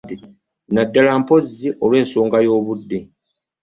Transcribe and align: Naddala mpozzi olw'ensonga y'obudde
Naddala 0.73 1.11
mpozzi 1.21 1.67
olw'ensonga 1.83 2.37
y'obudde 2.45 2.97